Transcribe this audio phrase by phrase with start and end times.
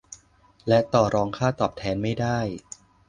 [0.67, 2.39] และต่อรองค่าตอบแทนไม่ได้